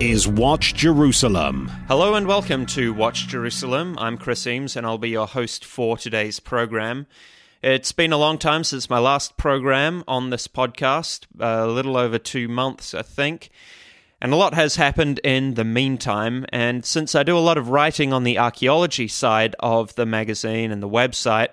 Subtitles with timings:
[0.00, 1.68] is Watch Jerusalem.
[1.86, 3.96] Hello and welcome to Watch Jerusalem.
[3.98, 7.06] I'm Chris Eames and I'll be your host for today's program.
[7.62, 12.18] It's been a long time since my last program on this podcast, a little over
[12.18, 13.50] two months, I think.
[14.20, 16.44] And a lot has happened in the meantime.
[16.48, 20.72] And since I do a lot of writing on the archaeology side of the magazine
[20.72, 21.50] and the website,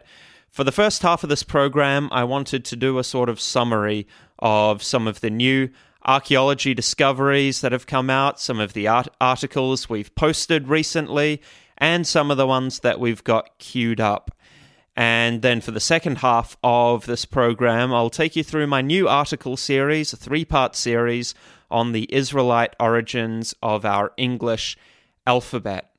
[0.50, 4.08] for the first half of this program, I wanted to do a sort of summary
[4.40, 5.70] of some of the new
[6.06, 11.42] archaeology discoveries that have come out, some of the art- articles we've posted recently,
[11.78, 14.36] and some of the ones that we've got queued up.
[14.96, 19.08] And then for the second half of this program, I'll take you through my new
[19.08, 21.34] article series, a three part series
[21.70, 24.78] on the Israelite origins of our English
[25.26, 25.92] alphabet.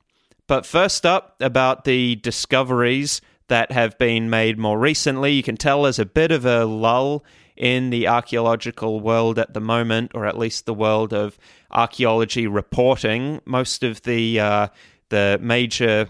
[0.47, 5.83] But first up, about the discoveries that have been made more recently, you can tell
[5.83, 7.23] there's a bit of a lull
[7.55, 11.37] in the archaeological world at the moment, or at least the world of
[11.71, 13.41] archaeology reporting.
[13.45, 14.67] Most of the uh,
[15.09, 16.09] the major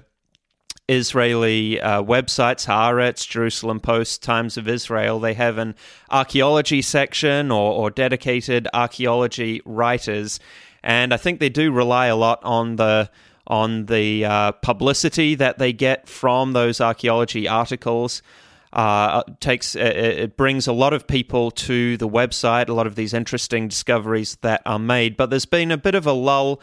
[0.90, 5.76] Israeli uh, websites, Haaretz, Jerusalem Post, Times of Israel, they have an
[6.10, 10.40] archaeology section or, or dedicated archaeology writers,
[10.84, 13.10] and I think they do rely a lot on the
[13.46, 18.22] on the uh, publicity that they get from those archaeology articles
[18.74, 22.70] uh, takes it brings a lot of people to the website.
[22.70, 26.08] A lot of these interesting discoveries that are made, but there's been a bit of
[26.08, 26.60] a lull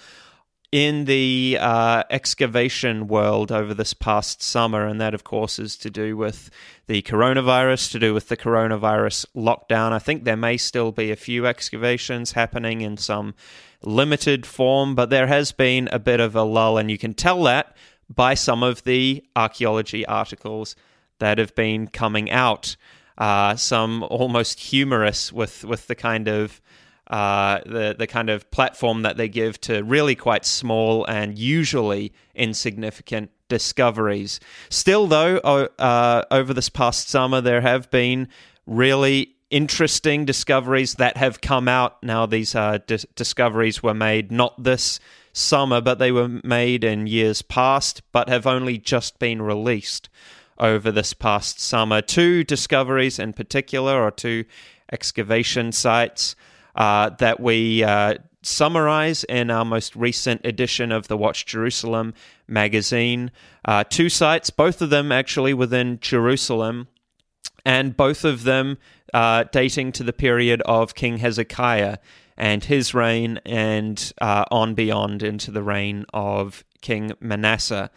[0.73, 5.91] in the uh, excavation world over this past summer, and that, of course, is to
[5.91, 6.49] do with
[6.87, 9.93] the coronavirus, to do with the coronavirus lockdown.
[9.93, 13.35] I think there may still be a few excavations happening in some
[13.83, 17.43] limited form, but there has been a bit of a lull, and you can tell
[17.45, 17.77] that
[18.09, 20.77] by some of the archaeology articles
[21.21, 22.77] that have been coming out.
[23.17, 26.61] Uh, some almost humorous with with the kind of
[27.07, 32.13] uh, the the kind of platform that they give to really quite small and usually
[32.35, 34.41] insignificant discoveries.
[34.69, 38.29] Still, though, uh, over this past summer, there have been
[38.67, 42.03] really interesting discoveries that have come out.
[42.03, 45.01] Now, these uh, dis- discoveries were made not this
[45.33, 50.09] summer, but they were made in years past, but have only just been released
[50.61, 52.01] over this past summer.
[52.01, 54.45] Two discoveries in particular, or two
[54.93, 56.37] excavation sites
[56.77, 62.15] uh, that we uh, summarize in our most recent edition of the Watch Jerusalem
[62.47, 63.31] magazine.
[63.65, 66.89] Uh, two sites, both of them actually within Jerusalem,
[67.65, 68.79] and both of them
[69.13, 71.99] uh, dating to the period of King Hezekiah
[72.37, 77.91] and his reign, and uh, on beyond into the reign of King Manasseh.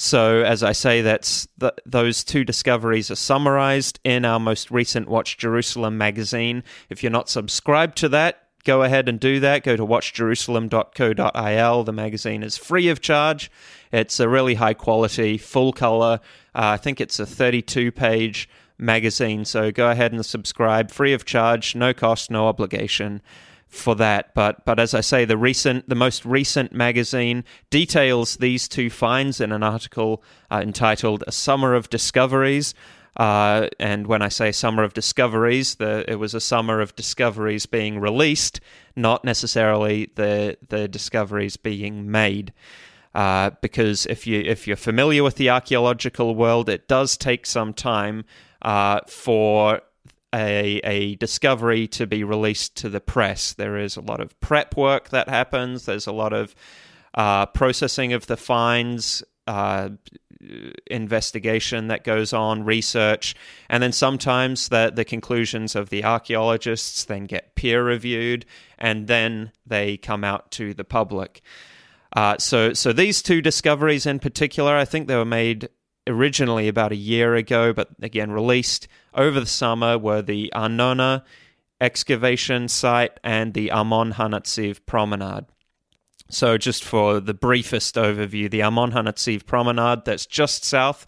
[0.00, 1.48] So, as I say, that's
[1.84, 6.62] those two discoveries are summarized in our most recent Watch Jerusalem magazine.
[6.88, 9.64] If you're not subscribed to that, go ahead and do that.
[9.64, 11.82] Go to watchjerusalem.co.il.
[11.84, 13.50] The magazine is free of charge.
[13.90, 16.20] It's a really high quality, full color.
[16.54, 18.48] Uh, I think it's a 32 page
[18.78, 19.44] magazine.
[19.44, 23.20] So go ahead and subscribe, free of charge, no cost, no obligation
[23.68, 24.34] for that.
[24.34, 29.40] But but as I say, the recent, the most recent magazine details these two finds
[29.40, 32.74] in an article uh, entitled "A Summer of Discoveries."
[33.16, 37.66] Uh, and when I say summer of discoveries, the, it was a summer of discoveries
[37.66, 38.60] being released,
[38.94, 42.52] not necessarily the the discoveries being made.
[43.14, 47.74] Uh, because if you if you're familiar with the archaeological world, it does take some
[47.74, 48.24] time
[48.62, 49.80] uh, for
[50.34, 53.54] a, a discovery to be released to the press.
[53.54, 56.54] There is a lot of prep work that happens, there's a lot of
[57.14, 59.22] uh, processing of the finds.
[59.46, 59.88] Uh,
[60.88, 63.34] investigation that goes on, research,
[63.68, 68.44] and then sometimes the, the conclusions of the archaeologists then get peer reviewed,
[68.78, 71.42] and then they come out to the public.
[72.14, 75.68] Uh, so, so these two discoveries in particular, I think they were made
[76.08, 81.24] originally about a year ago, but again released over the summer, were the Arnona
[81.80, 85.46] excavation site and the Armon Hanatziv promenade.
[86.30, 91.06] So, just for the briefest overview, the Armon Hanatziv promenade that's just south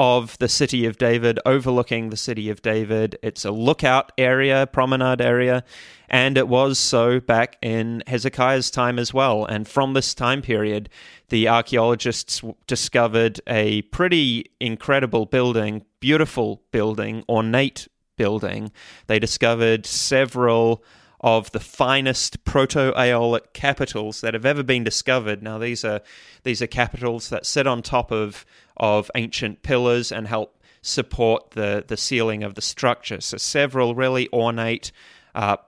[0.00, 3.18] of the city of David, overlooking the city of David.
[3.22, 5.62] It's a lookout area, promenade area,
[6.08, 9.44] and it was so back in Hezekiah's time as well.
[9.44, 10.88] And from this time period,
[11.28, 17.86] the archaeologists discovered a pretty incredible building, beautiful building, ornate
[18.16, 18.72] building.
[19.06, 20.82] They discovered several
[21.20, 25.42] of the finest proto-Aeolic capitals that have ever been discovered.
[25.42, 26.00] Now these are
[26.42, 28.46] these are capitals that sit on top of
[28.80, 33.20] of ancient pillars and help support the the ceiling of the structure.
[33.20, 34.90] So several really ornate
[35.34, 35.58] uh,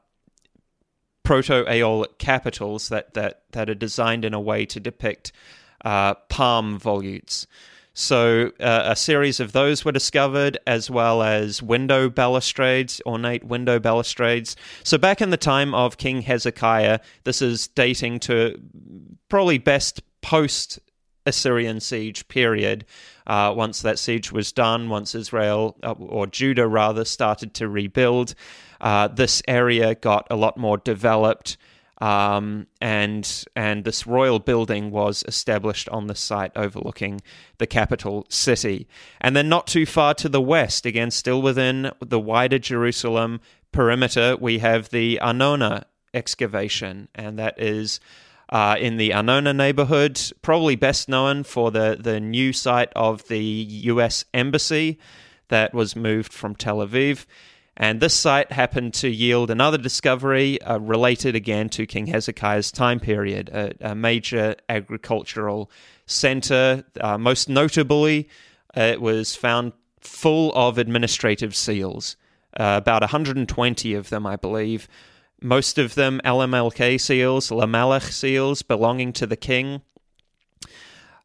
[1.23, 5.31] proto-Aeolic capitals that that that are designed in a way to depict
[5.85, 7.47] uh, palm volutes.
[7.94, 13.79] So uh, a series of those were discovered, as well as window balustrades, ornate window
[13.79, 14.56] balustrades.
[14.82, 18.59] So back in the time of King Hezekiah, this is dating to
[19.29, 20.79] probably best post
[21.27, 22.85] Assyrian siege period.
[23.27, 28.35] Uh, once that siege was done, once Israel uh, or Judah rather started to rebuild,
[28.81, 31.57] uh, this area got a lot more developed.
[32.01, 37.21] Um, and and this royal building was established on the site overlooking
[37.59, 38.89] the capital city.
[39.21, 43.41] And then not too far to the west, again still within the wider Jerusalem
[43.71, 48.01] perimeter, we have the Arnona excavation, and that is
[48.52, 53.40] uh, in the Arnona neighborhood, probably best known for the the new site of the
[53.43, 54.26] U.S.
[54.34, 54.99] embassy
[55.49, 57.25] that was moved from Tel Aviv.
[57.78, 63.00] And this site happened to yield another discovery uh, related again to King Hezekiah's time
[63.00, 65.70] period, a, a major agricultural
[66.04, 66.84] center.
[67.00, 68.28] Uh, most notably,
[68.76, 72.16] uh, it was found full of administrative seals,
[72.60, 74.88] uh, about 120 of them, I believe.
[75.43, 79.83] Most of them LMLK seals, Lamelech seals belonging to the king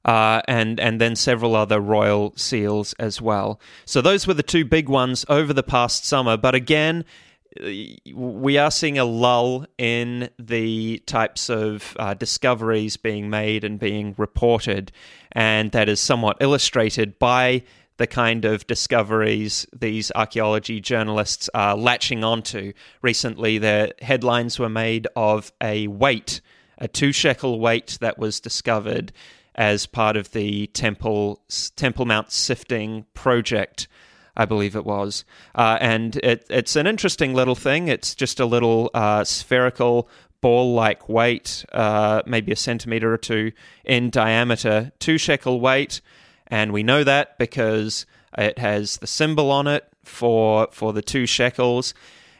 [0.07, 3.59] uh, and and then several other royal seals as well.
[3.85, 6.37] So those were the two big ones over the past summer.
[6.37, 7.03] But again,
[8.13, 14.15] we are seeing a lull in the types of uh, discoveries being made and being
[14.17, 14.91] reported,
[15.33, 17.63] and that is somewhat illustrated by
[17.97, 22.73] the kind of discoveries these archaeology journalists are latching onto.
[23.01, 26.41] Recently, the headlines were made of a weight,
[26.77, 29.11] a two shekel weight that was discovered
[29.55, 31.41] as part of the Temple
[31.75, 33.87] Temple Mount sifting project.
[34.39, 37.87] I believe it was, uh, and it, it's an interesting little thing.
[37.87, 40.07] It's just a little uh, spherical
[40.41, 43.51] ball-like weight, uh, maybe a centimeter or two
[43.83, 46.01] in diameter, two shekel weight,
[46.47, 48.05] and we know that because
[48.37, 51.93] it has the symbol on it for for the two shekels,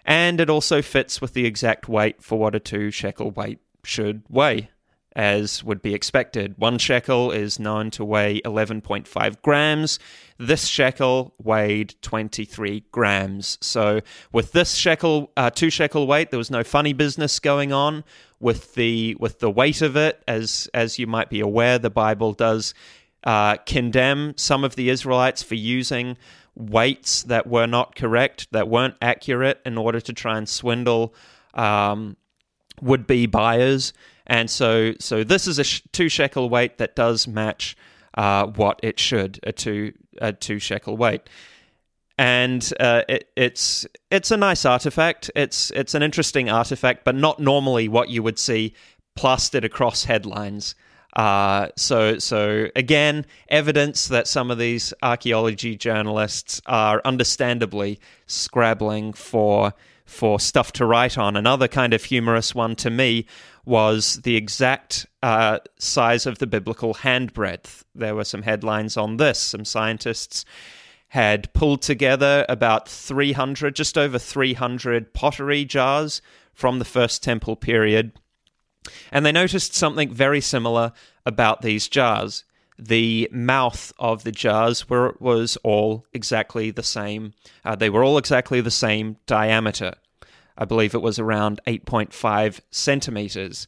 [0.06, 4.24] and it also fits with the exact weight for what a two shekel weight should
[4.30, 4.70] weigh
[5.18, 6.54] as would be expected.
[6.60, 9.98] One shekel is known to weigh 11.5 grams.
[10.38, 13.58] This shekel weighed 23 grams.
[13.60, 14.02] So,
[14.32, 18.04] with this shekel, uh, two shekel weight, there was no funny business going on
[18.40, 20.22] with the with the weight of it.
[20.28, 22.76] As as you might be aware, the Bible does
[23.28, 26.16] uh, condemn some of the Israelites for using
[26.56, 31.14] weights that were not correct, that weren't accurate, in order to try and swindle
[31.54, 32.16] um,
[32.82, 33.92] would be buyers.
[34.26, 37.76] And so, so this is a sh- two shekel weight that does match
[38.14, 39.92] uh, what it should a two
[40.22, 41.30] a two shekel weight.
[42.18, 45.30] And uh, it, it's it's a nice artifact.
[45.36, 48.74] It's it's an interesting artifact, but not normally what you would see
[49.16, 50.76] plastered across headlines.
[51.18, 59.74] Uh, so, so again, evidence that some of these archaeology journalists are understandably scrabbling for
[60.06, 61.36] for stuff to write on.
[61.36, 63.26] Another kind of humorous one to me
[63.66, 67.84] was the exact uh, size of the biblical handbreadth.
[67.94, 69.38] There were some headlines on this.
[69.38, 70.46] Some scientists
[71.10, 76.22] had pulled together about 300, just over 300 pottery jars
[76.54, 78.14] from the First Temple period.
[79.12, 80.94] And they noticed something very similar
[81.26, 82.44] about these jars.
[82.80, 87.34] The mouth of the jars were, was all exactly the same.
[87.66, 89.94] Uh, they were all exactly the same diameter.
[90.58, 93.68] I believe it was around 8.5 centimeters.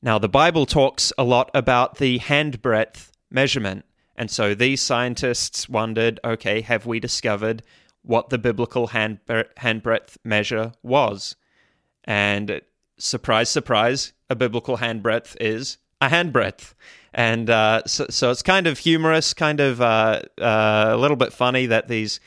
[0.00, 3.84] Now, the Bible talks a lot about the handbreadth measurement.
[4.16, 7.62] And so these scientists wondered okay, have we discovered
[8.02, 11.36] what the biblical handbreadth measure was?
[12.04, 12.60] And
[12.98, 16.74] surprise, surprise, a biblical handbreadth is a handbreadth.
[17.14, 21.32] And uh, so, so, it's kind of humorous, kind of uh, uh, a little bit
[21.32, 22.20] funny that these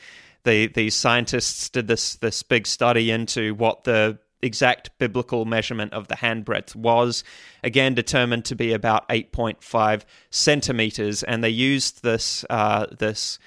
[0.44, 6.08] the these scientists did this this big study into what the exact biblical measurement of
[6.08, 7.22] the handbreadth was
[7.62, 13.38] again determined to be about 8.5 centimeters and they used this uh, this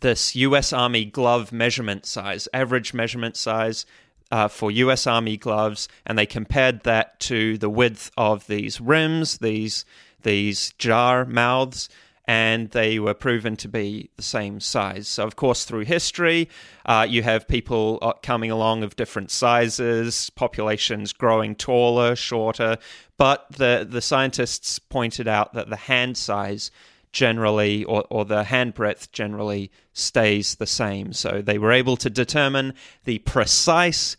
[0.00, 0.72] this U.S.
[0.72, 3.86] Army glove measurement size, average measurement size
[4.30, 5.06] uh, for U.S.
[5.06, 9.84] Army gloves, and they compared that to the width of these rims, these
[10.22, 11.88] these jar mouths,
[12.26, 15.08] and they were proven to be the same size.
[15.08, 16.48] So, of course, through history,
[16.86, 22.78] uh, you have people uh, coming along of different sizes, populations growing taller, shorter,
[23.16, 26.70] but the the scientists pointed out that the hand size
[27.12, 31.12] generally, or, or the hand breadth generally stays the same.
[31.12, 32.74] So they were able to determine
[33.04, 34.16] the precise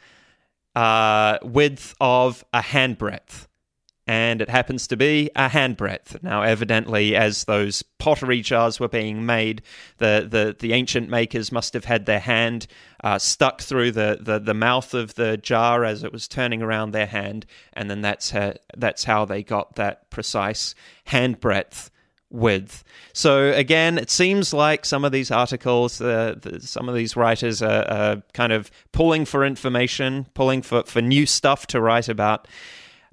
[0.75, 3.47] uh, width of a hand breadth.
[4.07, 6.21] And it happens to be a hand breadth.
[6.21, 9.61] Now, evidently, as those pottery jars were being made,
[9.99, 12.67] the, the, the ancient makers must have had their hand
[13.03, 16.91] uh, stuck through the, the, the mouth of the jar as it was turning around
[16.91, 21.91] their hand, and then that's how, that's how they got that precise hand breadth
[22.31, 22.83] with.
[23.13, 27.61] So again, it seems like some of these articles, uh, the, some of these writers
[27.61, 32.47] are, are, kind of pulling for information, pulling for, for new stuff to write about.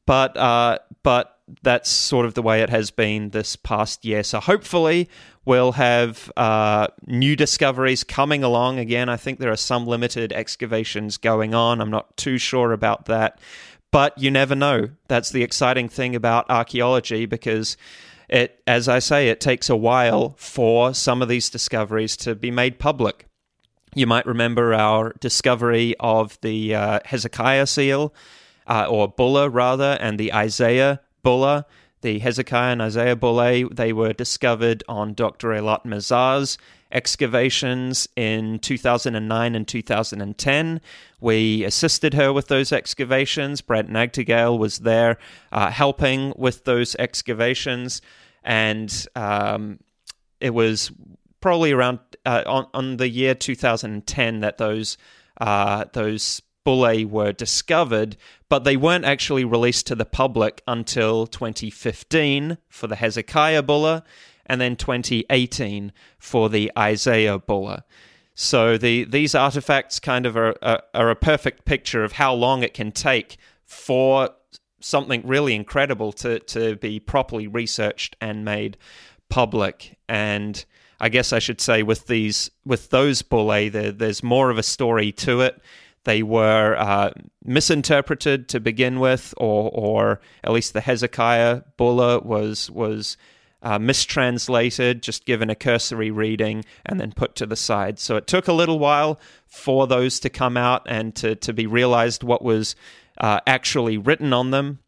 [0.07, 4.23] But uh, but that's sort of the way it has been this past year.
[4.23, 5.09] So hopefully
[5.45, 8.79] we'll have uh, new discoveries coming along.
[8.79, 11.81] Again, I think there are some limited excavations going on.
[11.81, 13.41] I'm not too sure about that.
[13.91, 14.91] But you never know.
[15.09, 17.79] That's the exciting thing about archaeology because
[18.29, 22.51] it, as I say, it takes a while for some of these discoveries to be
[22.51, 23.27] made public.
[23.95, 28.15] You might remember our discovery of the uh, Hezekiah seal,
[28.67, 31.67] uh, or bulla rather, and the Isaiah bulla.
[32.03, 35.49] The Hezekiah and Isaiah bullae, they were discovered on Dr.
[35.49, 36.59] Eilat Mazar's
[36.91, 40.81] excavations in 2009 and 2010.
[41.21, 43.61] We assisted her with those excavations.
[43.61, 45.19] Brent Nagtegaal was there
[45.53, 48.01] uh, helping with those excavations.
[48.43, 49.81] And um,
[50.41, 50.91] it was
[51.41, 54.97] probably around uh, on, on the year 2010 that those
[55.41, 58.17] uh, those bullae were discovered,
[58.49, 64.05] but they weren't actually released to the public until 2015 for the Hezekiah bulla,
[64.49, 67.85] and then 2018 for the Isaiah bulla.
[68.35, 72.63] So the these artifacts kind of are, are, are a perfect picture of how long
[72.63, 74.31] it can take for
[74.81, 78.77] something really incredible to to be properly researched and made
[79.29, 79.99] public.
[80.09, 80.65] And
[81.01, 84.63] I guess I should say with these with those bullae, there, there's more of a
[84.63, 85.61] story to it.
[86.05, 87.11] They were uh,
[87.45, 93.17] misinterpreted to begin with, or or at least the Hezekiah bulla was was
[93.63, 97.99] uh, mistranslated, just given a cursory reading, and then put to the side.
[97.99, 101.67] So it took a little while for those to come out and to, to be
[101.67, 102.77] realized what was
[103.19, 104.79] uh, actually written on them.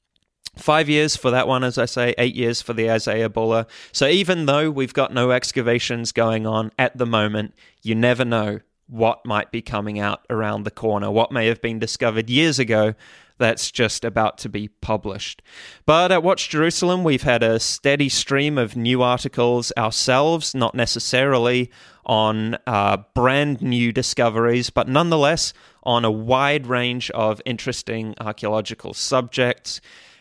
[0.57, 3.67] Five years for that one, as I say, eight years for the Isaiah Bulla.
[3.93, 8.61] So even though we've got no excavations going on at the moment, you never know
[8.87, 12.95] what might be coming out around the corner, what may have been discovered years ago
[13.41, 15.43] that's just about to be published.
[15.87, 21.71] But at Watch Jerusalem, we've had a steady stream of new articles ourselves, not necessarily
[22.07, 29.81] on uh, brand new discoveries, but nonetheless on a wide range of interesting archaeological subjects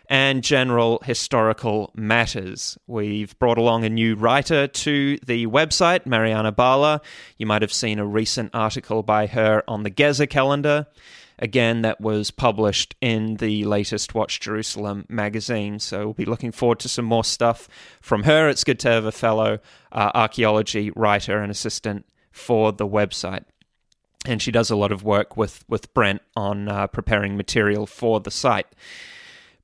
[0.10, 2.78] and general historical matters.
[2.88, 7.02] We've brought along a new writer to the website, Mariana Bala.
[7.38, 10.88] You might have seen a recent article by her on the Gezer calendar.
[11.40, 15.80] Again, that was published in the latest Watch Jerusalem magazine.
[15.80, 17.68] So we'll be looking forward to some more stuff
[18.02, 18.50] from her.
[18.50, 19.60] It's good to have a fellow
[19.92, 23.46] uh, archaeology writer and assistant for the website
[24.26, 28.20] and she does a lot of work with with Brent on uh, preparing material for
[28.20, 28.68] the site.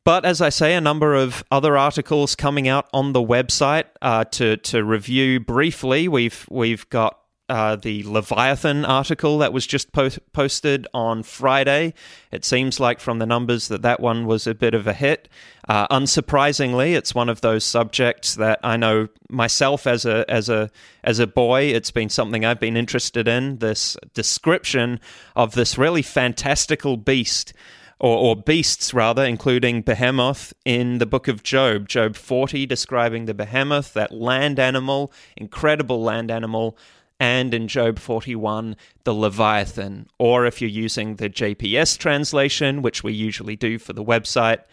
[0.04, 4.24] But as I say, a number of other articles coming out on the website uh,
[4.26, 6.08] to to review briefly.
[6.08, 11.94] We've we've got uh, the Leviathan article that was just po- posted on Friday.
[12.32, 15.30] It seems like from the numbers that that one was a bit of a hit.
[15.68, 20.72] Uh, unsurprisingly, it's one of those subjects that I know myself as a as a
[21.04, 21.64] as a boy.
[21.64, 23.60] It's been something I've been interested in.
[23.60, 25.00] This description
[25.36, 27.54] of this really fantastical beast.
[27.98, 31.88] Or, or beasts, rather, including behemoth in the book of Job.
[31.88, 36.78] Job 40, describing the behemoth, that land animal, incredible land animal
[37.20, 40.08] and in Job 41, the Leviathan.
[40.20, 44.64] Or if you're using the JPS translation, which we usually do for the website,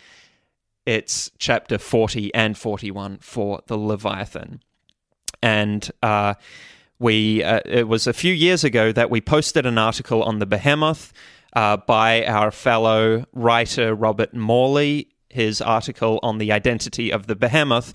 [0.85, 4.61] it's chapter 40 and 41 for the Leviathan.
[5.41, 6.35] And uh,
[6.99, 10.47] we uh, it was a few years ago that we posted an article on the
[10.47, 11.13] behemoth
[11.55, 17.93] uh, by our fellow writer Robert Morley, his article on the identity of the behemoth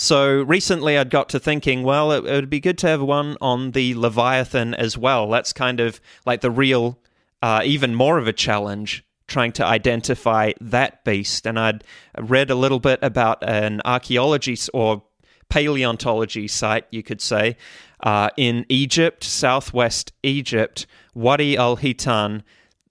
[0.00, 3.36] So recently I'd got to thinking, well, it, it would be good to have one
[3.40, 5.28] on the Leviathan as well.
[5.28, 7.00] That's kind of like the real,
[7.42, 11.48] uh, even more of a challenge trying to identify that beast.
[11.48, 11.82] And I'd
[12.16, 15.02] read a little bit about an archaeology or
[15.48, 17.56] paleontology site, you could say,
[18.04, 22.44] uh, in Egypt, southwest Egypt, Wadi al Hitan,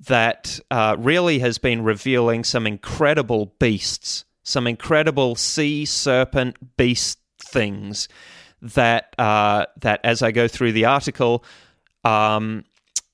[0.08, 8.08] that uh, really has been revealing some incredible beasts, some incredible sea serpent beast things
[8.62, 11.44] that uh, that as I go through the article
[12.06, 12.64] um,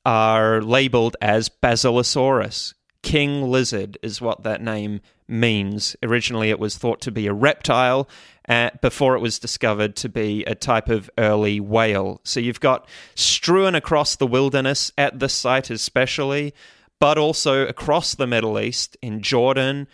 [0.05, 2.75] are labeled as Basilosaurus.
[3.01, 5.95] King lizard is what that name means.
[6.03, 8.07] Originally, it was thought to be a reptile
[8.47, 12.21] uh, before it was discovered to be a type of early whale.
[12.23, 16.53] So you've got strewn across the wilderness at this site, especially,
[16.99, 19.87] but also across the Middle East, in Jordan,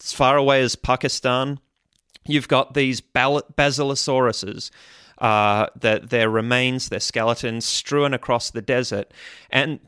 [0.00, 1.60] as far away as Pakistan.
[2.26, 4.70] You've got these basilosauruses.
[5.18, 9.12] Uh, that their remains, their skeletons, strewn across the desert,
[9.50, 9.80] and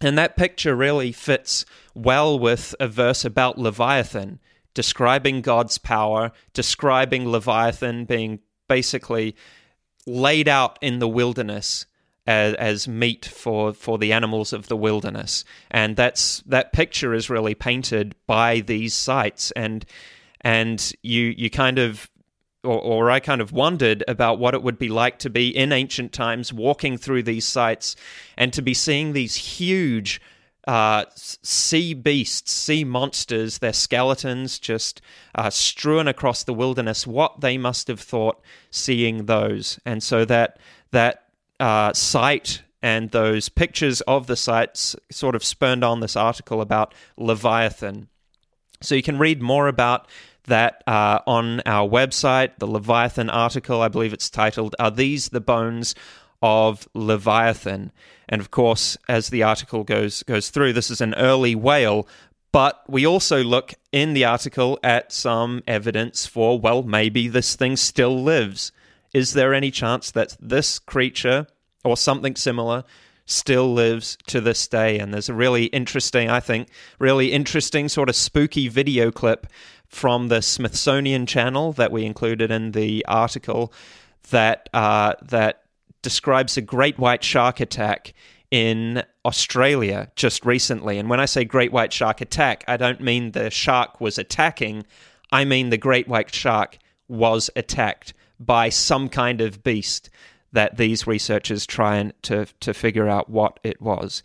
[0.00, 4.40] and that picture really fits well with a verse about Leviathan,
[4.72, 8.38] describing God's power, describing Leviathan being
[8.68, 9.36] basically
[10.06, 11.84] laid out in the wilderness
[12.30, 15.44] as, as, meat for, for the animals of the wilderness.
[15.70, 19.50] And that's that picture is really painted by these sites.
[19.52, 19.84] And
[20.40, 22.08] and you you kind of
[22.62, 25.72] or, or, I kind of wondered about what it would be like to be in
[25.72, 27.96] ancient times walking through these sites
[28.36, 30.20] and to be seeing these huge
[30.68, 35.00] uh, sea beasts, sea monsters, their skeletons just
[35.34, 37.06] uh, strewn across the wilderness.
[37.06, 40.58] What they must have thought seeing those, and so that
[40.90, 41.29] that
[41.60, 46.94] uh, site and those pictures of the sites sort of spurned on this article about
[47.16, 48.08] Leviathan.
[48.80, 50.08] So you can read more about
[50.44, 53.82] that uh, on our website, the Leviathan article.
[53.82, 55.94] I believe it's titled, Are These the Bones
[56.40, 57.92] of Leviathan?
[58.28, 62.08] And of course, as the article goes, goes through, this is an early whale.
[62.52, 67.76] But we also look in the article at some evidence for, well, maybe this thing
[67.76, 68.72] still lives.
[69.12, 71.46] Is there any chance that this creature
[71.84, 72.84] or something similar
[73.30, 74.98] still lives to this day.
[74.98, 76.68] And there's a really interesting, I think,
[76.98, 79.46] really interesting sort of spooky video clip
[79.86, 83.72] from the Smithsonian Channel that we included in the article
[84.30, 85.62] that uh, that
[86.02, 88.14] describes a great white shark attack
[88.50, 90.98] in Australia just recently.
[90.98, 94.86] And when I say great white shark attack, I don't mean the shark was attacking.
[95.30, 100.10] I mean the great white shark was attacked by some kind of beast
[100.52, 104.22] that these researchers try and to, to figure out what it was.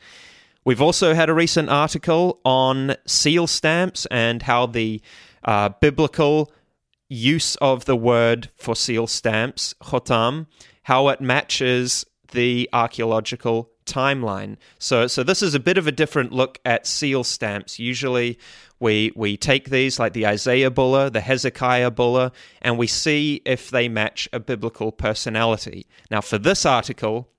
[0.63, 5.01] We've also had a recent article on seal stamps and how the
[5.43, 6.51] uh, biblical
[7.07, 10.47] use of the word for seal stamps, chotam,
[10.83, 14.57] how it matches the archaeological timeline.
[14.79, 17.79] So, so this is a bit of a different look at seal stamps.
[17.79, 18.39] Usually,
[18.79, 23.69] we we take these like the Isaiah bulla, the Hezekiah bulla, and we see if
[23.69, 25.87] they match a biblical personality.
[26.11, 27.29] Now, for this article,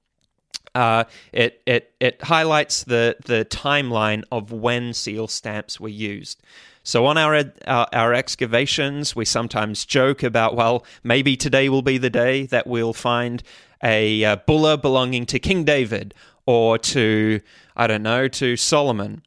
[0.74, 6.42] uh, it it it highlights the the timeline of when seal stamps were used.
[6.82, 11.98] So on our, our, our excavations, we sometimes joke about well, maybe today will be
[11.98, 13.42] the day that we'll find
[13.82, 16.14] a, a bulla belonging to King David
[16.46, 17.40] or to
[17.76, 19.22] I don't know to Solomon,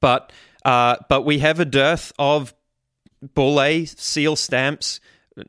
[0.00, 0.32] but
[0.64, 2.54] uh, but we have a dearth of
[3.34, 5.00] bullae seal stamps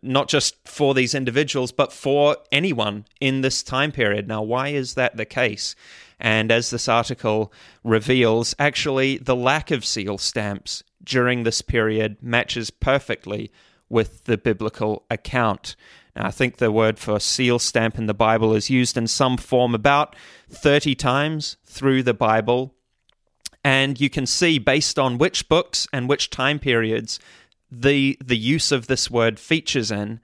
[0.01, 4.27] not just for these individuals, but for anyone in this time period.
[4.27, 5.75] Now, why is that the case?
[6.19, 7.51] And as this article
[7.83, 13.51] reveals, actually, the lack of seal stamps during this period matches perfectly
[13.89, 15.75] with the biblical account.
[16.15, 19.75] I think the word for seal stamp in the Bible is used in some form
[19.75, 20.15] about
[20.49, 22.73] 30 times through the Bible.
[23.63, 27.19] And you can see, based on which books and which time periods
[27.69, 30.21] the, the use of this word features in,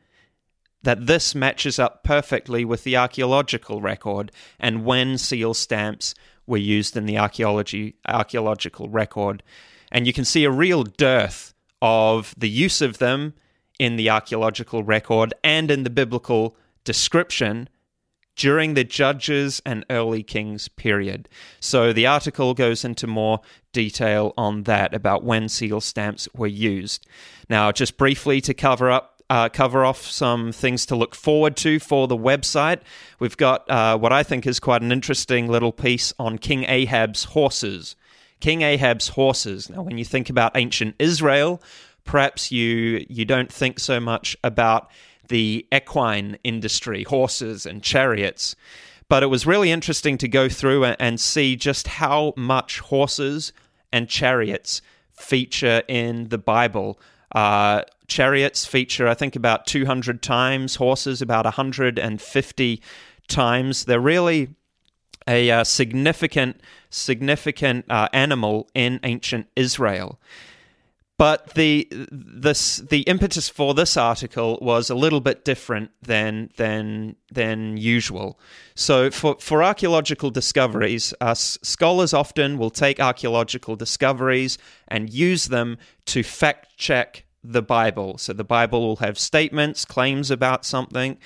[0.83, 6.15] that this matches up perfectly with the archaeological record and when seal stamps
[6.47, 9.43] were used in the archaeology archaeological record
[9.91, 13.33] and you can see a real dearth of the use of them
[13.81, 17.67] in the archaeological record and in the biblical description
[18.35, 21.27] during the Judges and early Kings period.
[21.59, 23.41] So the article goes into more
[23.73, 27.07] detail on that about when seal stamps were used.
[27.49, 29.07] Now, just briefly to cover up.
[29.31, 32.81] Uh, cover off some things to look forward to for the website.
[33.17, 37.23] We've got uh, what I think is quite an interesting little piece on King Ahab's
[37.23, 37.95] horses.
[38.41, 39.69] King Ahab's horses.
[39.69, 41.61] Now, when you think about ancient Israel,
[42.03, 44.89] perhaps you you don't think so much about
[45.27, 48.55] the equine industry, horses and chariots.
[49.07, 53.51] But it was really interesting to go through and see just how much horses
[53.91, 56.99] and chariots feature in the Bible.
[57.33, 62.81] Uh, chariots feature, I think, about 200 times, horses about 150
[63.27, 63.85] times.
[63.85, 64.55] They're really
[65.27, 70.19] a uh, significant, significant uh, animal in ancient Israel.
[71.17, 77.15] But the this the impetus for this article was a little bit different than than
[77.31, 78.39] than usual.
[78.73, 85.45] So for for archaeological discoveries, uh, us scholars often will take archaeological discoveries and use
[85.45, 88.17] them to fact check the Bible.
[88.17, 91.17] So the Bible will have statements, claims about something.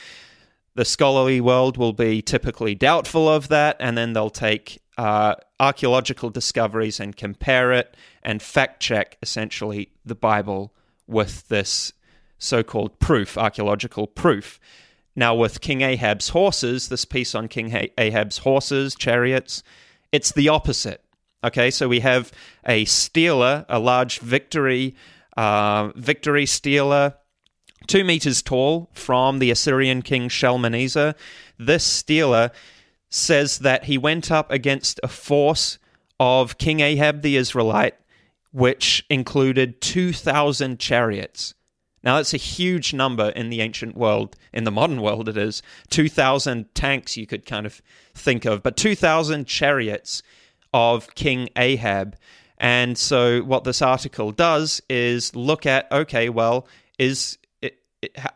[0.75, 6.29] The scholarly world will be typically doubtful of that, and then they'll take uh, archaeological
[6.29, 10.73] discoveries and compare it and fact check essentially the Bible
[11.07, 11.93] with this
[12.37, 14.59] so called proof, archaeological proof.
[15.15, 19.63] Now, with King Ahab's horses, this piece on King Ahab's horses, chariots,
[20.11, 21.01] it's the opposite.
[21.43, 22.31] Okay, so we have
[22.67, 24.95] a stela, a large victory,
[25.37, 27.17] uh, victory stela,
[27.87, 31.13] two meters tall from the Assyrian king Shalmaneser.
[31.57, 32.51] This stela
[33.15, 35.79] says that he went up against a force
[36.19, 37.95] of King Ahab the Israelite,
[38.51, 41.53] which included 2,000 chariots.
[42.03, 44.35] Now, that's a huge number in the ancient world.
[44.53, 47.81] In the modern world, it is 2,000 tanks you could kind of
[48.13, 50.21] think of, but 2,000 chariots
[50.73, 52.15] of King Ahab.
[52.57, 56.67] And so, what this article does is look at okay, well,
[56.99, 57.37] is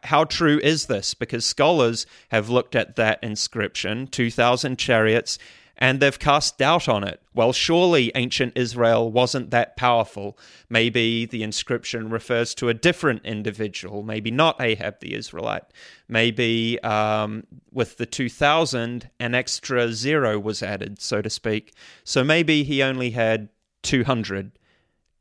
[0.04, 1.14] how true is this?
[1.14, 5.38] Because scholars have looked at that inscription, 2,000 chariots,
[5.82, 7.22] and they've cast doubt on it.
[7.34, 10.38] Well, surely ancient Israel wasn't that powerful.
[10.70, 15.64] Maybe the inscription refers to a different individual, maybe not Ahab the Israelite.
[16.10, 21.74] Maybe um, with the 2000, an extra zero was added, so to speak.
[22.04, 23.48] So maybe he only had
[23.84, 24.52] 200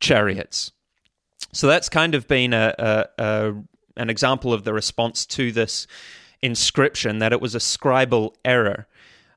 [0.00, 0.72] chariots.
[1.52, 3.54] So that's kind of been a, a, a
[3.98, 5.86] an example of the response to this
[6.40, 8.86] inscription that it was a scribal error.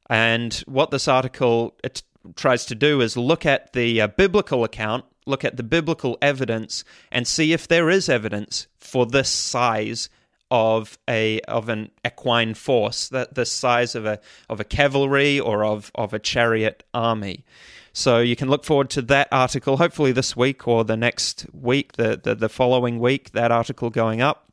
[0.09, 2.03] And what this article it
[2.35, 6.83] tries to do is look at the uh, biblical account, look at the biblical evidence,
[7.11, 10.09] and see if there is evidence for this size
[10.51, 14.19] of a of an equine force, that the size of a
[14.49, 17.45] of a cavalry or of of a chariot army.
[17.93, 21.93] So you can look forward to that article, hopefully this week or the next week,
[21.93, 24.50] the, the, the following week, that article going up.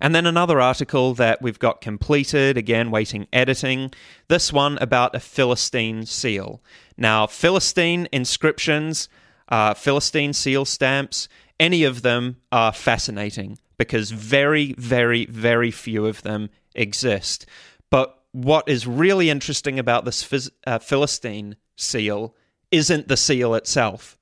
[0.00, 3.92] And then another article that we've got completed, again, waiting editing.
[4.28, 6.62] This one about a Philistine seal.
[6.96, 9.08] Now, Philistine inscriptions,
[9.48, 16.22] uh, Philistine seal stamps, any of them are fascinating because very, very, very few of
[16.22, 17.46] them exist.
[17.90, 22.34] But what is really interesting about this phys- uh, Philistine seal
[22.70, 24.18] isn't the seal itself,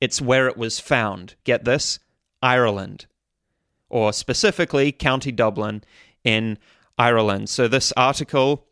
[0.00, 1.36] it's where it was found.
[1.44, 2.00] Get this?
[2.42, 3.06] Ireland
[3.92, 5.84] or specifically County Dublin
[6.24, 6.58] in
[6.98, 7.48] Ireland.
[7.48, 8.66] So this article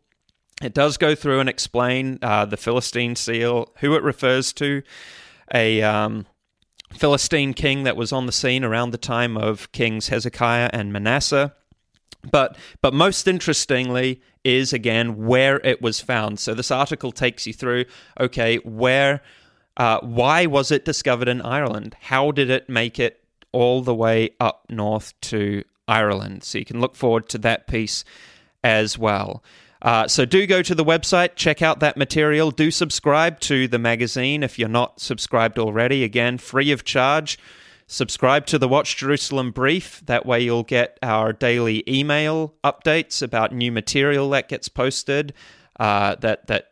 [0.61, 4.83] it does go through and explain uh, the Philistine seal, who it refers to,
[5.53, 6.27] a um,
[6.93, 11.53] Philistine king that was on the scene around the time of kings Hezekiah and Manasseh.
[12.29, 16.39] But but most interestingly is again where it was found.
[16.39, 17.85] So this article takes you through.
[18.19, 19.21] Okay, where,
[19.77, 21.95] uh, why was it discovered in Ireland?
[22.01, 23.20] How did it make it
[23.51, 26.43] all the way up north to Ireland.
[26.43, 28.03] So you can look forward to that piece
[28.63, 29.43] as well.
[29.81, 32.51] Uh, so do go to the website, check out that material.
[32.51, 36.03] Do subscribe to the magazine if you're not subscribed already.
[36.03, 37.39] Again, free of charge.
[37.87, 40.01] Subscribe to the Watch Jerusalem brief.
[40.05, 45.33] That way you'll get our daily email updates about new material that gets posted.
[45.79, 46.67] Uh, that that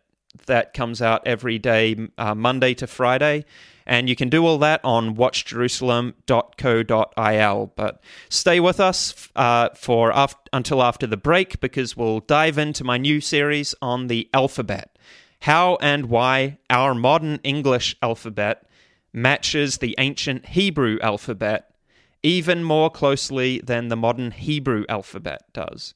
[0.46, 3.44] that comes out every day, uh, Monday to Friday.
[3.90, 7.74] And you can do all that on watchjerusalem.co.il.
[7.76, 10.14] But stay with us uh, for
[10.54, 14.96] until after the break because we'll dive into my new series on the alphabet.
[15.42, 18.70] How and why our modern English alphabet
[19.12, 21.74] matches the ancient Hebrew alphabet
[22.22, 25.96] even more closely than the modern Hebrew alphabet does.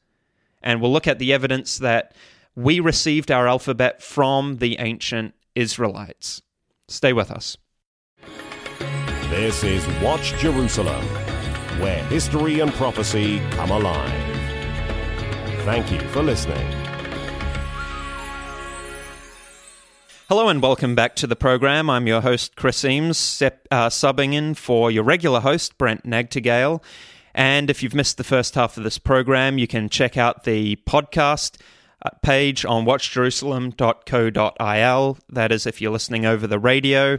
[0.63, 2.15] And we'll look at the evidence that
[2.55, 6.41] we received our alphabet from the ancient Israelites.
[6.87, 7.55] Stay with us.
[9.33, 11.03] This is Watch Jerusalem,
[11.79, 14.11] where history and prophecy come alive.
[15.65, 16.63] Thank you for listening.
[20.29, 21.89] Hello and welcome back to the program.
[21.89, 26.83] I'm your host, Chris Eames, uh, subbing in for your regular host, Brent Nagtegaal.
[27.33, 30.75] And if you've missed the first half of this program, you can check out the
[30.87, 31.59] podcast
[32.03, 35.17] uh, page on watchjerusalem.co.il.
[35.29, 37.17] That is, if you're listening over the radio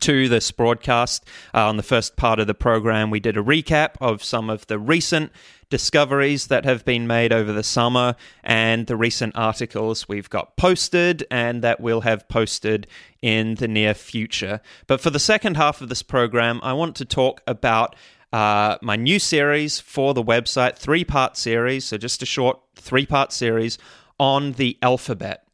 [0.00, 1.24] to this broadcast.
[1.54, 4.66] Uh, on the first part of the program, we did a recap of some of
[4.66, 5.32] the recent
[5.70, 11.26] discoveries that have been made over the summer and the recent articles we've got posted
[11.30, 12.86] and that we'll have posted
[13.20, 14.60] in the near future.
[14.86, 17.96] But for the second half of this program, I want to talk about
[18.32, 23.06] uh, my new series for the website, three part series, so just a short three
[23.06, 23.78] part series
[24.18, 25.46] on the alphabet,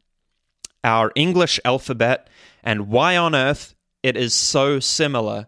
[0.83, 2.29] our English alphabet,
[2.62, 3.74] and why on earth
[4.05, 5.47] it is so similar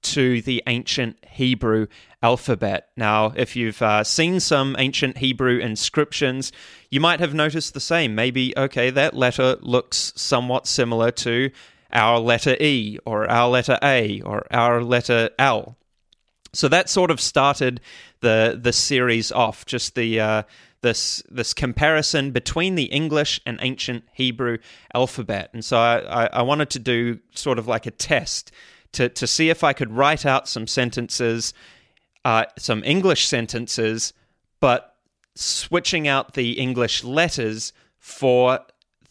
[0.00, 1.88] to the ancient Hebrew
[2.22, 2.88] alphabet.
[2.96, 6.50] Now, if you've uh, seen some ancient Hebrew inscriptions,
[6.90, 8.14] you might have noticed the same.
[8.14, 11.50] Maybe, okay, that letter looks somewhat similar to
[11.92, 15.76] our letter E, or our letter A, or our letter L.
[16.54, 17.78] So that sort of started
[18.20, 19.66] the the series off.
[19.66, 20.42] Just the uh,
[20.80, 24.58] this this comparison between the English and ancient Hebrew
[24.94, 25.50] alphabet.
[25.52, 28.52] And so I, I, wanted to do sort of like a test
[28.92, 31.52] to, to see if I could write out some sentences,
[32.24, 34.12] uh, some English sentences,
[34.60, 34.96] but
[35.34, 38.60] switching out the English letters for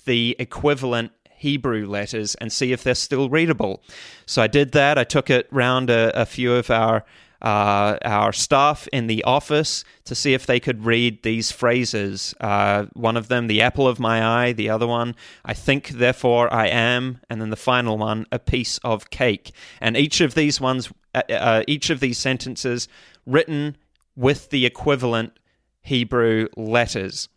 [0.05, 3.83] the equivalent Hebrew letters and see if they're still readable.
[4.25, 4.97] So I did that.
[4.97, 7.05] I took it round a, a few of our
[7.41, 12.33] uh, our staff in the office to see if they could read these phrases.
[12.39, 16.51] Uh, one of them, the apple of my eye, the other one, I think, therefore
[16.53, 19.51] I am, and then the final one, a piece of cake.
[19.79, 22.87] And each of these ones, uh, uh each of these sentences
[23.25, 23.77] written
[24.15, 25.37] with the equivalent
[25.81, 27.29] Hebrew letters.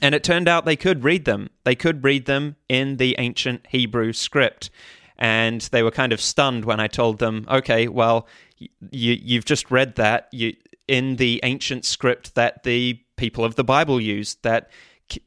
[0.00, 1.50] And it turned out they could read them.
[1.64, 4.70] They could read them in the ancient Hebrew script.
[5.18, 8.28] And they were kind of stunned when I told them, okay, well,
[8.58, 10.54] you you've just read that you
[10.86, 14.70] in the ancient script that the people of the Bible used that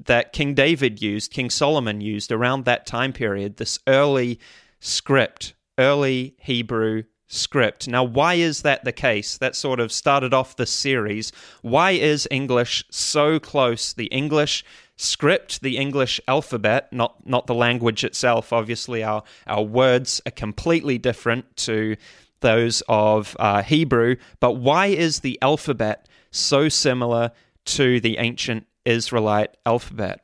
[0.05, 3.57] that King David used, King Solomon used around that time period.
[3.57, 4.39] This early
[4.79, 7.87] script, early Hebrew script.
[7.87, 9.37] Now, why is that the case?
[9.37, 11.31] That sort of started off the series.
[11.61, 13.93] Why is English so close?
[13.93, 14.63] The English
[14.97, 18.53] script, the English alphabet, not not the language itself.
[18.53, 21.95] Obviously, our our words are completely different to
[22.41, 27.31] those of uh, Hebrew, but why is the alphabet so similar
[27.65, 30.23] to the ancient Israelite alphabet?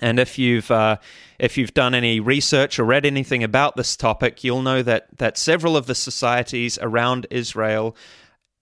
[0.00, 0.98] And if you've uh,
[1.38, 5.36] if you've done any research or read anything about this topic, you'll know that that
[5.36, 7.96] several of the societies around Israel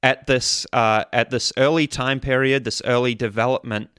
[0.02, 3.90] at this uh, at this early time period, this early development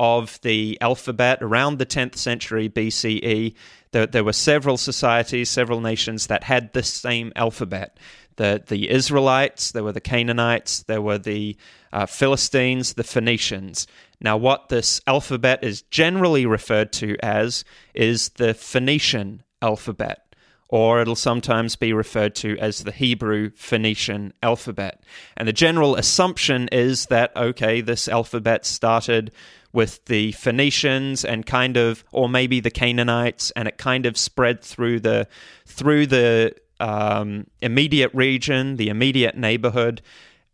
[0.00, 3.54] of the alphabet around the 10th century BCE,
[3.92, 7.96] there, there were several societies, several nations that had this same alphabet
[8.36, 11.56] the the Israelites, there were the Canaanites, there were the
[11.92, 13.86] uh, Philistines, the Phoenicians.
[14.20, 20.34] Now, what this alphabet is generally referred to as is the Phoenician alphabet,
[20.68, 25.02] or it'll sometimes be referred to as the Hebrew Phoenician alphabet.
[25.36, 29.30] And the general assumption is that, okay, this alphabet started
[29.72, 34.62] with the Phoenicians and kind of, or maybe the Canaanites, and it kind of spread
[34.62, 35.26] through the
[35.66, 40.02] through the um, immediate region, the immediate neighborhood.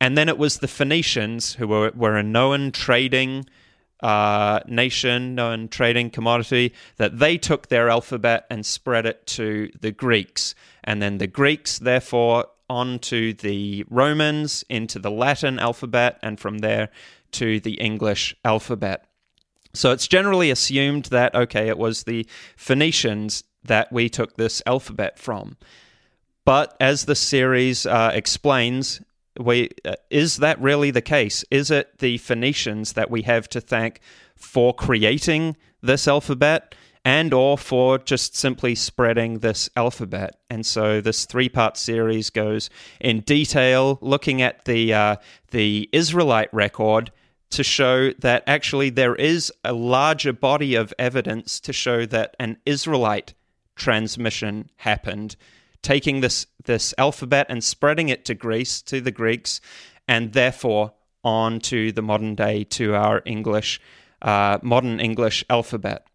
[0.01, 3.47] And then it was the Phoenicians, who were, were a known trading
[4.03, 9.93] uh, nation, known trading commodity, that they took their alphabet and spread it to the
[9.93, 10.55] Greeks.
[10.83, 16.59] And then the Greeks, therefore, on to the Romans, into the Latin alphabet, and from
[16.59, 16.89] there
[17.33, 19.05] to the English alphabet.
[19.75, 25.19] So it's generally assumed that, okay, it was the Phoenicians that we took this alphabet
[25.19, 25.57] from.
[26.51, 29.01] But as the series uh, explains,
[29.39, 31.45] we, uh, is that really the case?
[31.49, 34.01] Is it the Phoenicians that we have to thank
[34.35, 36.75] for creating this alphabet?
[37.05, 40.41] and or for just simply spreading this alphabet.
[40.51, 42.69] And so this three-part series goes
[43.01, 45.17] in detail, looking at the uh,
[45.51, 47.11] the Israelite record
[47.51, 52.59] to show that actually there is a larger body of evidence to show that an
[52.67, 53.33] Israelite
[53.77, 55.37] transmission happened
[55.83, 59.61] taking this this alphabet and spreading it to Greece, to the Greeks,
[60.07, 63.81] and therefore on to the modern day, to our English,
[64.23, 66.07] uh, modern English alphabet.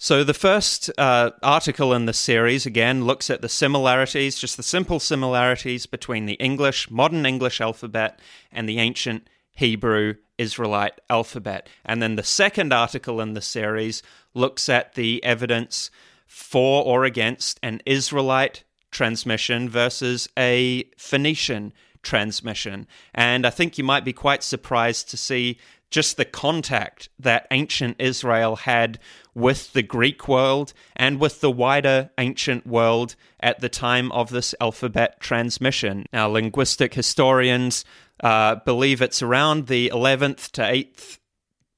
[0.00, 4.62] So, the first uh, article in the series, again, looks at the similarities, just the
[4.62, 8.20] simple similarities between the English, modern English alphabet,
[8.52, 11.68] and the ancient Hebrew Israelite alphabet.
[11.84, 15.90] And then the second article in the series looks at the evidence
[16.28, 21.72] for or against an Israelite transmission versus a Phoenician
[22.02, 22.86] transmission.
[23.14, 25.58] And I think you might be quite surprised to see
[25.90, 28.98] just the contact that ancient Israel had
[29.34, 34.54] with the Greek world and with the wider ancient world at the time of this
[34.60, 36.04] alphabet transmission.
[36.12, 37.84] Now, linguistic historians
[38.20, 41.18] uh, believe it's around the 11th to 8th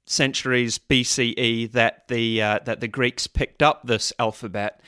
[0.06, 4.80] centuries BCE that the uh, that the Greeks picked up this alphabet.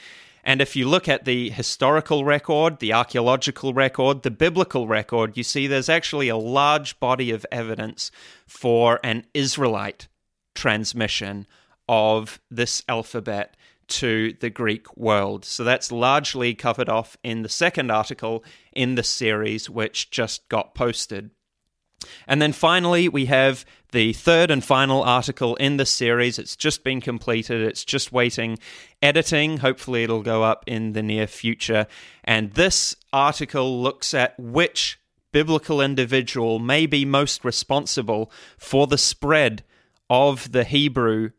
[0.45, 5.45] And if you look at the historical record, the archaeological record, the biblical record, you
[5.45, 8.11] see there's actually a large body of evidence
[8.47, 10.09] for an Israelite
[10.55, 11.47] transmission
[11.89, 13.57] of this alphabet
[13.89, 15.45] to the Greek world.
[15.45, 20.75] So that's largely covered off in the second article in the series, which just got
[20.75, 21.31] posted.
[22.27, 26.39] And then finally, we have the third and final article in the series.
[26.39, 28.59] It's just been completed, it's just waiting
[29.01, 29.59] editing.
[29.59, 31.87] Hopefully, it'll go up in the near future.
[32.25, 34.99] And this article looks at which
[35.33, 39.65] biblical individual may be most responsible for the spread
[40.09, 41.31] of the Hebrew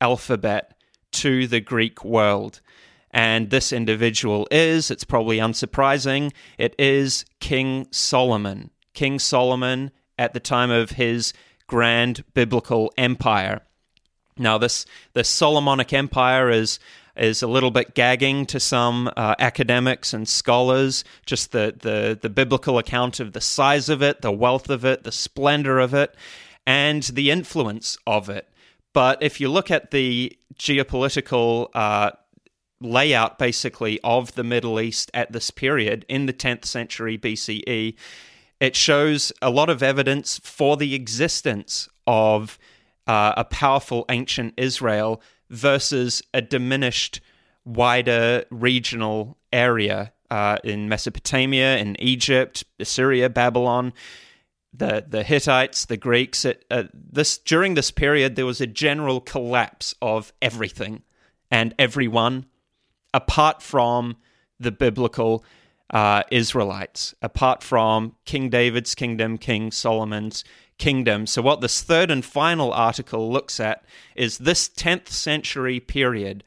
[0.00, 0.74] alphabet
[1.12, 2.60] to the Greek world.
[3.10, 8.70] And this individual is, it's probably unsurprising, it is King Solomon.
[8.94, 9.90] King Solomon
[10.22, 11.34] at the time of his
[11.66, 13.60] grand biblical empire.
[14.38, 16.78] Now, this the Solomonic Empire is
[17.16, 21.02] is a little bit gagging to some uh, academics and scholars.
[21.26, 25.02] Just the, the the biblical account of the size of it, the wealth of it,
[25.02, 26.14] the splendor of it,
[26.66, 28.48] and the influence of it.
[28.92, 32.12] But if you look at the geopolitical uh,
[32.80, 37.96] layout, basically of the Middle East at this period in the 10th century BCE,
[38.62, 42.60] it shows a lot of evidence for the existence of
[43.08, 45.20] uh, a powerful ancient Israel
[45.50, 47.20] versus a diminished,
[47.64, 53.92] wider regional area uh, in Mesopotamia, in Egypt, Assyria, Babylon,
[54.72, 56.44] the the Hittites, the Greeks.
[56.44, 61.02] It, uh, this during this period, there was a general collapse of everything
[61.50, 62.46] and everyone,
[63.12, 64.18] apart from
[64.60, 65.44] the biblical
[65.92, 70.42] uh, Israelites, apart from King David's kingdom, King Solomon's
[70.78, 71.26] kingdom.
[71.26, 73.84] So, what this third and final article looks at
[74.16, 76.44] is this 10th century period,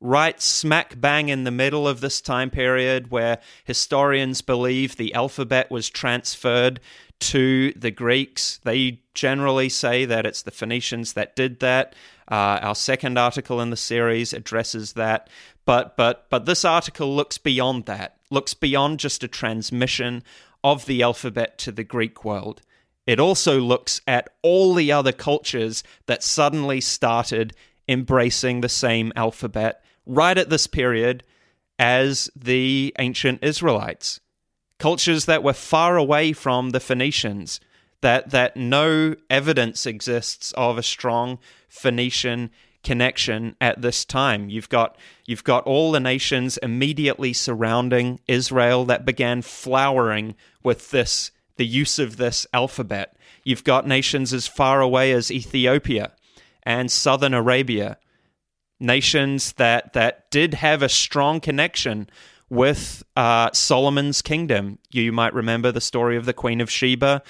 [0.00, 5.70] right smack bang in the middle of this time period where historians believe the alphabet
[5.70, 6.78] was transferred
[7.20, 8.60] to the Greeks.
[8.64, 11.94] They generally say that it's the Phoenicians that did that.
[12.30, 15.28] Uh, our second article in the series addresses that,
[15.64, 20.22] but but but this article looks beyond that looks beyond just a transmission
[20.62, 22.62] of the alphabet to the Greek world.
[23.06, 27.54] It also looks at all the other cultures that suddenly started
[27.86, 31.22] embracing the same alphabet right at this period
[31.78, 34.20] as the ancient Israelites.
[34.78, 37.60] Cultures that were far away from the Phoenicians,
[38.00, 42.50] that, that no evidence exists of a strong Phoenician
[42.84, 44.48] connection at this time.
[44.48, 51.30] You've got you've got all the nations immediately surrounding Israel that began flowering with this
[51.56, 53.16] the use of this alphabet.
[53.44, 56.12] You've got nations as far away as Ethiopia
[56.62, 57.98] and southern Arabia,
[58.80, 62.08] nations that that did have a strong connection
[62.50, 64.78] with uh, Solomon's kingdom.
[64.90, 67.22] You might remember the story of the Queen of Sheba.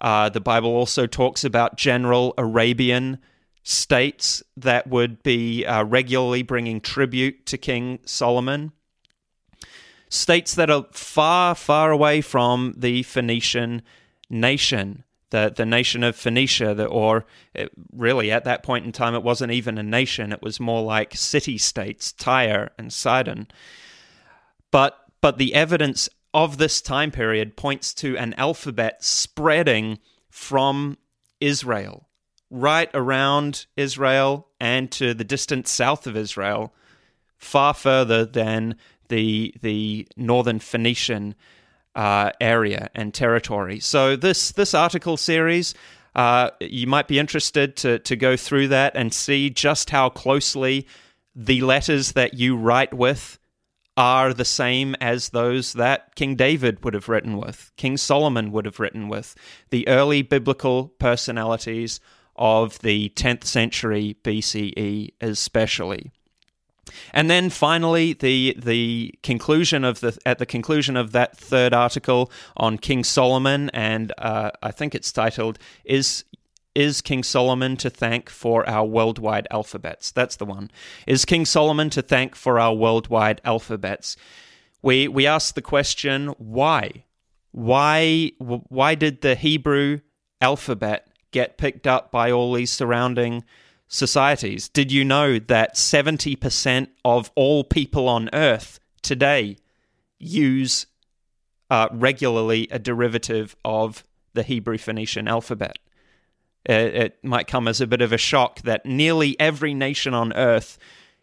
[0.00, 3.18] Uh, the Bible also talks about general Arabian
[3.62, 8.72] states that would be uh, regularly bringing tribute to King Solomon.
[10.08, 13.82] States that are far, far away from the Phoenician
[14.28, 19.14] nation, the, the nation of Phoenicia, the, or it, really at that point in time,
[19.14, 23.46] it wasn't even a nation, it was more like city states, Tyre and Sidon.
[24.70, 29.98] But, but the evidence of this time period points to an alphabet spreading
[30.30, 30.98] from
[31.40, 32.08] Israel
[32.52, 36.72] right around Israel and to the distant south of Israel,
[37.38, 38.76] far further than
[39.08, 41.34] the the northern Phoenician
[41.94, 43.80] uh, area and territory.
[43.80, 45.74] So this this article series.
[46.14, 50.86] Uh, you might be interested to, to go through that and see just how closely
[51.34, 53.38] the letters that you write with
[53.96, 58.66] are the same as those that King David would have written with, King Solomon would
[58.66, 59.34] have written with,
[59.70, 61.98] the early biblical personalities
[62.42, 66.10] of the 10th century BCE, especially.
[67.14, 72.30] And then finally, the the conclusion of the at the conclusion of that third article
[72.56, 76.24] on King Solomon, and uh, I think it's titled "Is
[76.74, 80.70] Is King Solomon to thank for our worldwide alphabets?" That's the one.
[81.06, 84.16] Is King Solomon to thank for our worldwide alphabets?
[84.82, 87.04] We we ask the question why
[87.52, 90.00] why why did the Hebrew
[90.40, 93.44] alphabet get picked up by all these surrounding
[93.88, 94.68] societies?
[94.68, 99.56] Did you know that 70% of all people on earth today
[100.18, 100.86] use
[101.70, 104.04] uh, regularly a derivative of
[104.34, 105.78] the Hebrew Phoenician alphabet?
[106.64, 110.32] It, it might come as a bit of a shock that nearly every nation on
[110.34, 110.78] earth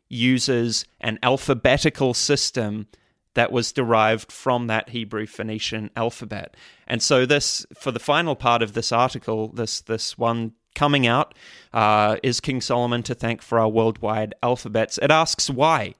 [0.09, 2.87] uses an alphabetical system
[3.35, 6.55] that was derived from that Hebrew Phoenician alphabet.
[6.89, 11.35] And so this for the final part of this article, this this one coming out,
[11.73, 14.97] uh, is King Solomon to thank for our worldwide alphabets.
[15.01, 15.95] It asks why.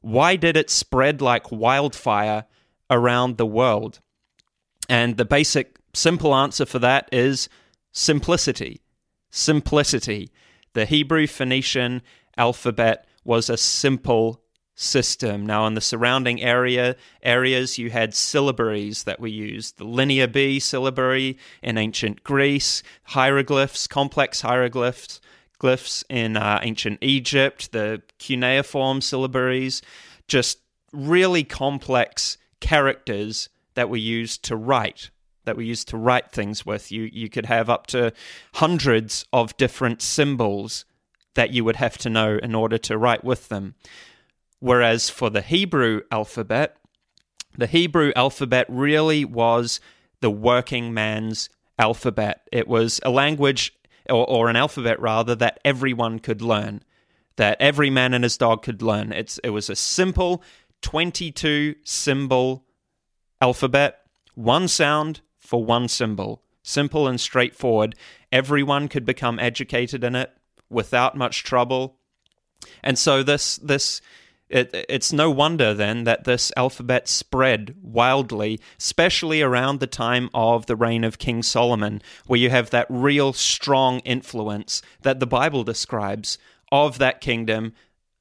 [0.00, 2.44] Why did it spread like wildfire
[2.90, 4.00] around the world?
[4.88, 7.48] And the basic simple answer for that is
[7.92, 8.82] simplicity.
[9.30, 10.30] Simplicity.
[10.74, 12.02] The Hebrew Phoenician
[12.36, 14.43] alphabet was a simple
[14.74, 15.46] system.
[15.46, 19.78] Now, in the surrounding area areas, you had syllabaries that were used.
[19.78, 25.20] The Linear B syllabary in ancient Greece, hieroglyphs, complex hieroglyphs,
[25.60, 29.80] glyphs in uh, ancient Egypt, the cuneiform syllabaries,
[30.26, 30.58] just
[30.92, 35.10] really complex characters that were used to write.
[35.44, 36.90] That were used to write things with.
[36.90, 38.12] You you could have up to
[38.54, 40.86] hundreds of different symbols
[41.34, 43.74] that you would have to know in order to write with them.
[44.64, 46.78] Whereas for the Hebrew alphabet,
[47.54, 49.78] the Hebrew alphabet really was
[50.22, 52.48] the working man's alphabet.
[52.50, 53.76] It was a language,
[54.08, 56.82] or, or, an alphabet rather, that everyone could learn,
[57.36, 59.12] that every man and his dog could learn.
[59.12, 60.42] It's, it was a simple
[60.80, 62.64] 22 symbol
[63.42, 66.42] alphabet, one sound for one symbol.
[66.62, 67.96] Simple and straightforward.
[68.32, 70.34] Everyone could become educated in it
[70.70, 71.98] without much trouble.
[72.82, 74.00] And so this this
[74.54, 80.66] it, it's no wonder then that this alphabet spread wildly, especially around the time of
[80.66, 85.64] the reign of King Solomon, where you have that real strong influence that the Bible
[85.64, 86.38] describes
[86.70, 87.72] of that kingdom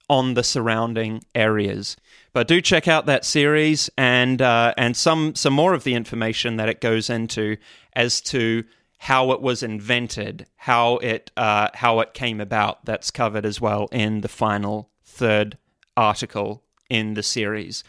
[0.09, 1.95] on the surrounding areas.
[2.33, 6.55] But do check out that series and uh, and some some more of the information
[6.57, 7.57] that it goes into
[7.95, 8.63] as to
[8.97, 12.83] how it was invented, how it uh, how it came about.
[12.85, 15.59] That's covered as well in the final third
[15.95, 17.83] article in the series,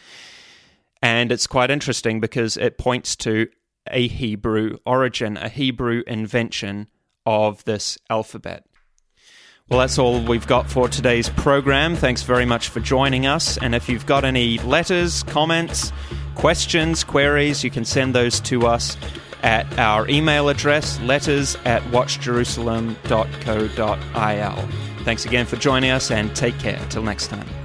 [1.02, 3.48] and it's quite interesting because it points to
[3.90, 6.88] a Hebrew origin, a Hebrew invention
[7.26, 8.64] of this alphabet.
[9.68, 11.96] Well, that's all we've got for today's program.
[11.96, 13.56] Thanks very much for joining us.
[13.56, 15.90] And if you've got any letters, comments,
[16.34, 18.98] questions, queries, you can send those to us
[19.42, 24.68] at our email address, letters at watchjerusalem.co.il.
[25.04, 26.84] Thanks again for joining us and take care.
[26.90, 27.63] Till next time.